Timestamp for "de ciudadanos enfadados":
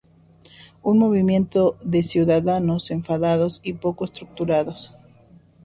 1.83-3.59